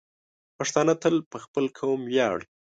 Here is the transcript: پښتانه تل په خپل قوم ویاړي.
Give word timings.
پښتانه 0.57 0.93
تل 1.01 1.15
په 1.31 1.37
خپل 1.43 1.65
قوم 1.77 2.01
ویاړي. 2.05 2.47